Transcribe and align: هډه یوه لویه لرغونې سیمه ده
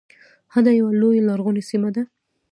هډه 0.53 0.71
یوه 0.79 0.91
لویه 1.01 1.23
لرغونې 1.29 1.63
سیمه 1.69 1.89
ده 1.95 2.03